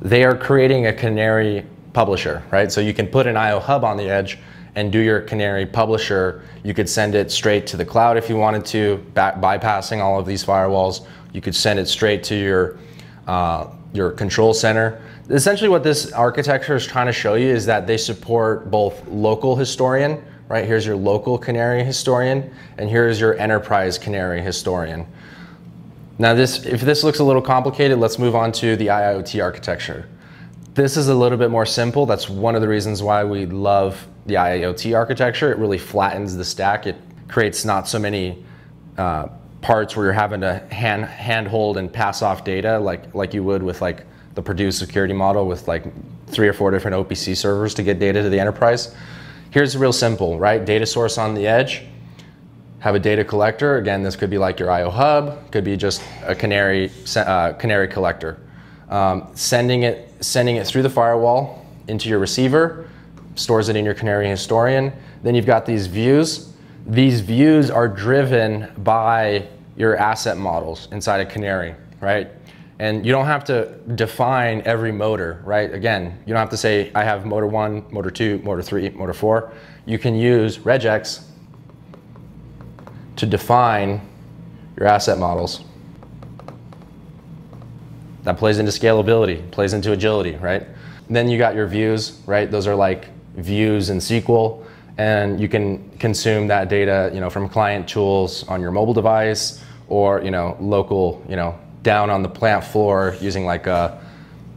They 0.00 0.24
are 0.24 0.36
creating 0.36 0.86
a 0.86 0.92
Canary 0.92 1.64
publisher, 1.92 2.42
right? 2.50 2.70
So 2.70 2.80
you 2.80 2.94
can 2.94 3.06
put 3.06 3.26
an 3.26 3.36
IO 3.36 3.58
Hub 3.58 3.84
on 3.84 3.96
the 3.96 4.08
edge 4.08 4.38
and 4.74 4.92
do 4.92 5.00
your 5.00 5.20
Canary 5.20 5.66
publisher. 5.66 6.42
You 6.62 6.74
could 6.74 6.88
send 6.88 7.14
it 7.14 7.32
straight 7.32 7.66
to 7.68 7.76
the 7.76 7.84
cloud 7.84 8.16
if 8.16 8.28
you 8.28 8.36
wanted 8.36 8.64
to, 8.66 9.04
bypassing 9.14 10.00
all 10.00 10.18
of 10.20 10.26
these 10.26 10.44
firewalls. 10.44 11.06
You 11.32 11.40
could 11.40 11.54
send 11.54 11.78
it 11.78 11.88
straight 11.88 12.22
to 12.24 12.36
your, 12.36 12.78
uh, 13.26 13.68
your 13.92 14.10
control 14.12 14.54
center. 14.54 15.00
Essentially 15.30 15.68
what 15.68 15.82
this 15.82 16.12
architecture 16.12 16.76
is 16.76 16.86
trying 16.86 17.06
to 17.06 17.12
show 17.12 17.34
you 17.34 17.48
is 17.48 17.66
that 17.66 17.86
they 17.86 17.96
support 17.96 18.70
both 18.70 19.06
local 19.08 19.56
historian, 19.56 20.22
right? 20.48 20.64
Here's 20.64 20.86
your 20.86 20.96
local 20.96 21.38
Canary 21.38 21.84
historian, 21.84 22.52
and 22.78 22.88
here's 22.88 23.20
your 23.20 23.38
enterprise 23.38 23.98
Canary 23.98 24.40
historian. 24.40 25.06
Now 26.18 26.34
this, 26.34 26.64
if 26.64 26.80
this 26.80 27.04
looks 27.04 27.20
a 27.20 27.24
little 27.24 27.42
complicated, 27.42 27.98
let's 27.98 28.18
move 28.18 28.34
on 28.34 28.50
to 28.52 28.74
the 28.76 28.88
IoT 28.88 29.42
architecture. 29.42 30.08
This 30.74 30.96
is 30.96 31.08
a 31.08 31.14
little 31.14 31.38
bit 31.38 31.50
more 31.50 31.66
simple. 31.66 32.06
That's 32.06 32.28
one 32.28 32.54
of 32.54 32.60
the 32.60 32.68
reasons 32.68 33.02
why 33.02 33.24
we 33.24 33.46
love 33.46 34.06
the 34.26 34.34
IoT 34.34 34.96
architecture. 34.96 35.52
It 35.52 35.58
really 35.58 35.78
flattens 35.78 36.36
the 36.36 36.44
stack. 36.44 36.86
It 36.86 36.96
creates 37.28 37.64
not 37.64 37.88
so 37.88 37.98
many 37.98 38.44
uh, 38.96 39.28
parts 39.60 39.96
where 39.96 40.06
you're 40.06 40.12
having 40.12 40.40
to 40.40 40.58
hand 40.70 41.04
handhold 41.04 41.76
and 41.76 41.92
pass 41.92 42.22
off 42.22 42.44
data 42.44 42.78
like 42.78 43.12
like 43.14 43.34
you 43.34 43.42
would 43.42 43.62
with 43.62 43.80
like 43.80 44.06
the 44.34 44.42
Purdue 44.42 44.70
security 44.70 45.12
model 45.12 45.46
with 45.46 45.66
like 45.66 45.84
three 46.28 46.46
or 46.46 46.52
four 46.52 46.70
different 46.70 46.96
OPC 46.96 47.36
servers 47.36 47.74
to 47.74 47.82
get 47.82 47.98
data 47.98 48.22
to 48.22 48.28
the 48.28 48.38
enterprise. 48.38 48.94
Here's 49.50 49.76
real 49.78 49.94
simple, 49.94 50.38
right? 50.38 50.62
Data 50.62 50.84
source 50.84 51.16
on 51.16 51.32
the 51.32 51.46
edge, 51.46 51.82
have 52.80 52.94
a 52.94 52.98
data 52.98 53.24
collector. 53.24 53.78
Again, 53.78 54.02
this 54.02 54.14
could 54.14 54.28
be 54.28 54.36
like 54.36 54.60
your 54.60 54.70
IO 54.70 54.90
hub, 54.90 55.50
could 55.50 55.64
be 55.64 55.74
just 55.74 56.02
a 56.24 56.34
canary, 56.34 56.90
uh, 57.16 57.54
canary 57.54 57.88
collector. 57.88 58.38
Um, 58.90 59.28
sending, 59.34 59.84
it, 59.84 60.12
sending 60.20 60.56
it 60.56 60.66
through 60.66 60.82
the 60.82 60.90
firewall 60.90 61.64
into 61.88 62.10
your 62.10 62.18
receiver, 62.18 62.90
stores 63.36 63.70
it 63.70 63.76
in 63.76 63.86
your 63.86 63.94
canary 63.94 64.28
historian. 64.28 64.92
Then 65.22 65.34
you've 65.34 65.46
got 65.46 65.64
these 65.64 65.86
views. 65.86 66.52
These 66.86 67.22
views 67.22 67.70
are 67.70 67.88
driven 67.88 68.70
by 68.78 69.48
your 69.78 69.96
asset 69.96 70.36
models 70.36 70.88
inside 70.92 71.20
a 71.20 71.26
canary, 71.26 71.74
right? 72.00 72.28
And 72.80 73.04
you 73.04 73.10
don't 73.10 73.26
have 73.26 73.44
to 73.46 73.74
define 73.96 74.62
every 74.64 74.92
motor, 74.92 75.42
right? 75.44 75.72
Again, 75.72 76.22
you 76.26 76.32
don't 76.32 76.40
have 76.40 76.50
to 76.50 76.56
say, 76.56 76.92
I 76.94 77.02
have 77.02 77.26
motor 77.26 77.46
one, 77.46 77.84
motor 77.90 78.10
two, 78.10 78.38
motor 78.44 78.62
three, 78.62 78.88
motor 78.90 79.12
four. 79.12 79.52
You 79.84 79.98
can 79.98 80.14
use 80.14 80.58
regex 80.58 81.24
to 83.16 83.26
define 83.26 84.00
your 84.76 84.86
asset 84.86 85.18
models. 85.18 85.64
That 88.22 88.36
plays 88.36 88.58
into 88.58 88.70
scalability, 88.70 89.50
plays 89.50 89.72
into 89.72 89.90
agility, 89.92 90.36
right? 90.36 90.66
Then 91.10 91.28
you 91.28 91.38
got 91.38 91.56
your 91.56 91.66
views, 91.66 92.20
right? 92.26 92.48
Those 92.48 92.68
are 92.68 92.76
like 92.76 93.08
views 93.34 93.90
in 93.90 93.98
SQL, 93.98 94.64
and 94.98 95.40
you 95.40 95.48
can 95.48 95.88
consume 95.98 96.46
that 96.48 96.68
data, 96.68 97.10
you 97.12 97.20
know, 97.20 97.30
from 97.30 97.48
client 97.48 97.88
tools 97.88 98.46
on 98.48 98.60
your 98.60 98.70
mobile 98.70 98.94
device 98.94 99.64
or, 99.88 100.22
you 100.22 100.30
know, 100.30 100.56
local, 100.60 101.24
you 101.28 101.36
know, 101.36 101.58
down 101.82 102.10
on 102.10 102.22
the 102.22 102.28
plant 102.28 102.64
floor 102.64 103.16
using 103.20 103.44
like 103.44 103.66
a, 103.66 104.02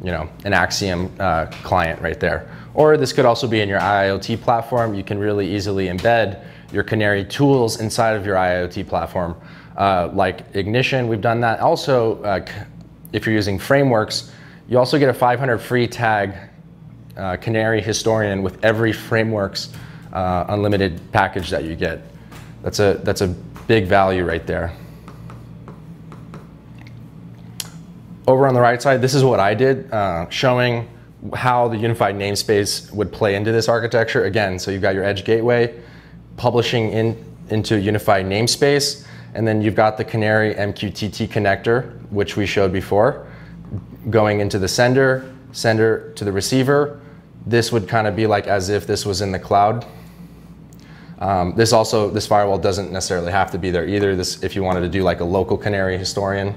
you 0.03 0.11
know, 0.11 0.29
an 0.43 0.53
Axiom 0.53 1.11
uh, 1.19 1.45
client 1.63 2.01
right 2.01 2.19
there. 2.19 2.49
Or 2.73 2.97
this 2.97 3.13
could 3.13 3.25
also 3.25 3.47
be 3.47 3.61
in 3.61 3.69
your 3.69 3.79
IoT 3.79 4.41
platform. 4.41 4.93
You 4.93 5.03
can 5.03 5.19
really 5.19 5.53
easily 5.53 5.87
embed 5.87 6.43
your 6.71 6.83
Canary 6.83 7.25
tools 7.25 7.79
inside 7.81 8.15
of 8.15 8.25
your 8.25 8.35
IoT 8.35 8.87
platform, 8.87 9.35
uh, 9.77 10.09
like 10.13 10.45
Ignition. 10.53 11.07
We've 11.07 11.21
done 11.21 11.41
that. 11.41 11.59
Also, 11.59 12.21
uh, 12.23 12.45
if 13.11 13.25
you're 13.25 13.35
using 13.35 13.59
frameworks, 13.59 14.31
you 14.69 14.77
also 14.77 14.97
get 14.97 15.09
a 15.09 15.13
500 15.13 15.57
free 15.57 15.87
tag 15.87 16.33
uh, 17.17 17.35
Canary 17.37 17.81
Historian 17.81 18.41
with 18.41 18.63
every 18.63 18.93
frameworks 18.93 19.73
uh, 20.13 20.45
unlimited 20.49 20.99
package 21.11 21.49
that 21.49 21.65
you 21.65 21.75
get. 21.75 22.01
That's 22.63 22.79
a, 22.79 23.01
that's 23.03 23.21
a 23.21 23.27
big 23.67 23.85
value 23.85 24.23
right 24.23 24.45
there. 24.47 24.73
Over 28.27 28.47
on 28.47 28.53
the 28.53 28.61
right 28.61 28.81
side, 28.81 29.01
this 29.01 29.15
is 29.15 29.23
what 29.23 29.39
I 29.39 29.55
did, 29.55 29.91
uh, 29.91 30.29
showing 30.29 30.87
how 31.33 31.67
the 31.67 31.77
unified 31.77 32.15
namespace 32.15 32.91
would 32.93 33.11
play 33.11 33.35
into 33.35 33.51
this 33.51 33.67
architecture. 33.67 34.25
Again, 34.25 34.59
so 34.59 34.69
you've 34.69 34.81
got 34.81 34.93
your 34.93 35.03
edge 35.03 35.23
gateway, 35.25 35.79
publishing 36.37 36.91
in, 36.91 37.25
into 37.49 37.79
unified 37.79 38.25
namespace, 38.25 39.07
and 39.33 39.47
then 39.47 39.61
you've 39.61 39.75
got 39.75 39.97
the 39.97 40.03
Canary 40.03 40.53
MQTT 40.53 41.29
connector, 41.29 41.99
which 42.11 42.37
we 42.37 42.45
showed 42.45 42.71
before, 42.71 43.27
going 44.09 44.39
into 44.39 44.59
the 44.59 44.67
sender, 44.67 45.33
sender 45.51 46.11
to 46.15 46.23
the 46.23 46.31
receiver. 46.31 46.99
This 47.45 47.71
would 47.71 47.87
kind 47.87 48.07
of 48.07 48.15
be 48.15 48.27
like 48.27 48.45
as 48.45 48.69
if 48.69 48.85
this 48.85 49.05
was 49.05 49.21
in 49.21 49.31
the 49.31 49.39
cloud. 49.39 49.85
Um, 51.19 51.53
this 51.55 51.71
also, 51.71 52.09
this 52.09 52.25
firewall 52.27 52.57
doesn't 52.57 52.91
necessarily 52.91 53.31
have 53.31 53.51
to 53.51 53.57
be 53.57 53.71
there 53.71 53.87
either. 53.87 54.15
This, 54.15 54.43
if 54.43 54.55
you 54.55 54.63
wanted 54.63 54.81
to 54.81 54.89
do 54.89 55.03
like 55.03 55.21
a 55.21 55.23
local 55.23 55.57
Canary 55.57 55.97
historian, 55.97 56.55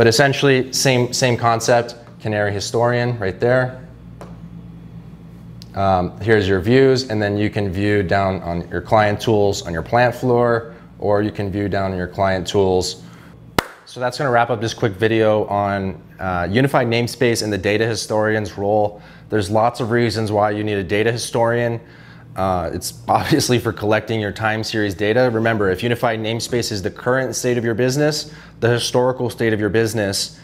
but 0.00 0.06
essentially, 0.06 0.72
same, 0.72 1.12
same 1.12 1.36
concept, 1.36 1.94
Canary 2.22 2.54
Historian 2.54 3.18
right 3.18 3.38
there. 3.38 3.86
Um, 5.74 6.18
here's 6.20 6.48
your 6.48 6.58
views, 6.58 7.10
and 7.10 7.20
then 7.20 7.36
you 7.36 7.50
can 7.50 7.70
view 7.70 8.02
down 8.02 8.40
on 8.40 8.66
your 8.70 8.80
client 8.80 9.20
tools 9.20 9.60
on 9.66 9.74
your 9.74 9.82
plant 9.82 10.14
floor, 10.14 10.74
or 10.98 11.20
you 11.20 11.30
can 11.30 11.52
view 11.52 11.68
down 11.68 11.92
on 11.92 11.98
your 11.98 12.06
client 12.06 12.46
tools. 12.46 13.02
So 13.84 14.00
that's 14.00 14.16
gonna 14.16 14.30
wrap 14.30 14.48
up 14.48 14.62
this 14.62 14.72
quick 14.72 14.94
video 14.94 15.44
on 15.48 16.00
uh, 16.18 16.48
unified 16.50 16.86
namespace 16.86 17.42
and 17.42 17.52
the 17.52 17.58
data 17.58 17.86
historian's 17.86 18.56
role. 18.56 19.02
There's 19.28 19.50
lots 19.50 19.80
of 19.80 19.90
reasons 19.90 20.32
why 20.32 20.52
you 20.52 20.64
need 20.64 20.78
a 20.78 20.82
data 20.82 21.12
historian. 21.12 21.78
Uh, 22.40 22.70
it's 22.72 22.94
obviously 23.08 23.58
for 23.58 23.70
collecting 23.70 24.18
your 24.18 24.32
time 24.32 24.64
series 24.64 24.94
data. 24.94 25.30
Remember, 25.30 25.70
if 25.70 25.82
unified 25.82 26.20
namespace 26.20 26.72
is 26.72 26.80
the 26.80 26.90
current 26.90 27.36
state 27.36 27.58
of 27.58 27.64
your 27.64 27.74
business, 27.74 28.32
the 28.60 28.70
historical 28.70 29.28
state 29.28 29.52
of 29.52 29.60
your 29.60 29.68
business, 29.68 30.40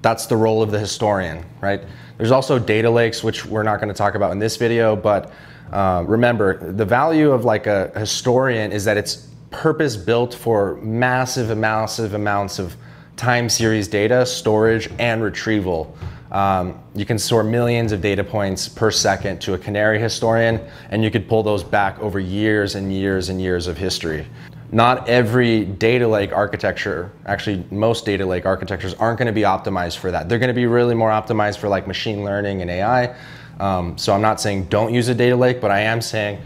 that's 0.00 0.24
the 0.24 0.36
role 0.36 0.62
of 0.62 0.70
the 0.70 0.78
historian, 0.78 1.44
right? 1.60 1.82
There's 2.16 2.30
also 2.30 2.58
data 2.58 2.88
lakes, 2.88 3.22
which 3.22 3.44
we're 3.44 3.62
not 3.62 3.76
going 3.76 3.88
to 3.88 3.94
talk 3.94 4.14
about 4.14 4.32
in 4.32 4.38
this 4.38 4.56
video, 4.56 4.96
but 4.96 5.32
uh, 5.70 6.04
remember, 6.06 6.72
the 6.72 6.84
value 6.84 7.30
of 7.30 7.44
like 7.44 7.66
a 7.66 7.90
historian 7.98 8.72
is 8.72 8.84
that 8.86 8.96
it's 8.96 9.28
purpose 9.50 9.96
built 9.96 10.32
for 10.32 10.76
massive, 10.76 11.56
massive 11.58 12.14
amounts 12.14 12.58
of 12.58 12.74
time 13.16 13.50
series 13.50 13.86
data, 13.86 14.24
storage, 14.24 14.88
and 14.98 15.22
retrieval. 15.22 15.94
Um, 16.34 16.80
you 16.96 17.06
can 17.06 17.16
store 17.16 17.44
millions 17.44 17.92
of 17.92 18.00
data 18.00 18.24
points 18.24 18.68
per 18.68 18.90
second 18.90 19.40
to 19.42 19.54
a 19.54 19.58
Canary 19.58 20.00
historian, 20.00 20.60
and 20.90 21.04
you 21.04 21.10
could 21.10 21.28
pull 21.28 21.44
those 21.44 21.62
back 21.62 21.96
over 22.00 22.18
years 22.18 22.74
and 22.74 22.92
years 22.92 23.28
and 23.28 23.40
years 23.40 23.68
of 23.68 23.76
history. 23.76 24.26
Not 24.72 25.08
every 25.08 25.64
data 25.64 26.08
lake 26.08 26.32
architecture, 26.32 27.12
actually 27.26 27.64
most 27.70 28.04
data 28.04 28.26
lake 28.26 28.46
architectures 28.46 28.94
aren't 28.94 29.20
gonna 29.20 29.30
be 29.30 29.42
optimized 29.42 29.98
for 29.98 30.10
that. 30.10 30.28
They're 30.28 30.40
gonna 30.40 30.52
be 30.52 30.66
really 30.66 30.96
more 30.96 31.10
optimized 31.10 31.58
for 31.58 31.68
like 31.68 31.86
machine 31.86 32.24
learning 32.24 32.62
and 32.62 32.70
AI. 32.70 33.14
Um, 33.60 33.96
so 33.96 34.12
I'm 34.12 34.22
not 34.22 34.40
saying 34.40 34.64
don't 34.64 34.92
use 34.92 35.06
a 35.06 35.14
data 35.14 35.36
lake, 35.36 35.60
but 35.60 35.70
I 35.70 35.82
am 35.82 36.00
saying 36.00 36.40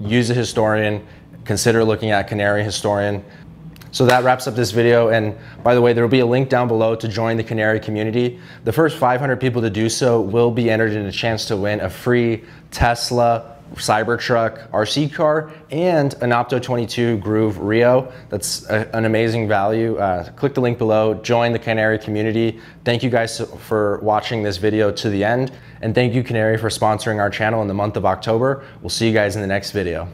use 0.00 0.30
a 0.30 0.34
historian, 0.34 1.06
consider 1.44 1.84
looking 1.84 2.12
at 2.12 2.28
Canary 2.28 2.64
Historian. 2.64 3.22
So 3.94 4.04
that 4.06 4.24
wraps 4.24 4.48
up 4.48 4.56
this 4.56 4.72
video. 4.72 5.08
And 5.08 5.36
by 5.62 5.76
the 5.76 5.80
way, 5.80 5.92
there 5.92 6.02
will 6.02 6.10
be 6.10 6.18
a 6.18 6.26
link 6.26 6.48
down 6.48 6.66
below 6.66 6.96
to 6.96 7.06
join 7.06 7.36
the 7.36 7.44
Canary 7.44 7.78
community. 7.78 8.40
The 8.64 8.72
first 8.72 8.96
500 8.98 9.36
people 9.36 9.62
to 9.62 9.70
do 9.70 9.88
so 9.88 10.20
will 10.20 10.50
be 10.50 10.68
entered 10.68 10.92
in 10.92 11.06
a 11.06 11.12
chance 11.12 11.44
to 11.46 11.56
win 11.56 11.80
a 11.80 11.88
free 11.88 12.42
Tesla 12.72 13.56
Cybertruck 13.74 14.68
RC 14.70 15.12
car 15.12 15.52
and 15.70 16.12
an 16.14 16.30
Opto 16.30 16.60
22 16.60 17.18
groov 17.18 17.56
RIO. 17.58 18.12
That's 18.30 18.68
a, 18.68 18.92
an 18.96 19.04
amazing 19.04 19.46
value. 19.46 19.96
Uh, 19.96 20.28
click 20.32 20.54
the 20.54 20.60
link 20.60 20.76
below, 20.76 21.14
join 21.14 21.52
the 21.52 21.58
Canary 21.60 21.98
community. 22.00 22.60
Thank 22.84 23.04
you 23.04 23.10
guys 23.10 23.40
for 23.60 24.00
watching 24.02 24.42
this 24.42 24.56
video 24.56 24.90
to 24.90 25.08
the 25.08 25.22
end. 25.22 25.52
And 25.82 25.94
thank 25.94 26.14
you 26.14 26.24
Canary 26.24 26.58
for 26.58 26.68
sponsoring 26.68 27.20
our 27.20 27.30
channel 27.30 27.62
in 27.62 27.68
the 27.68 27.74
month 27.74 27.96
of 27.96 28.04
October. 28.04 28.64
We'll 28.80 28.90
see 28.90 29.06
you 29.06 29.14
guys 29.14 29.36
in 29.36 29.42
the 29.42 29.48
next 29.48 29.70
video. 29.70 30.08